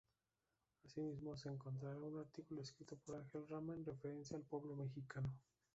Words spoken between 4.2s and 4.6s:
al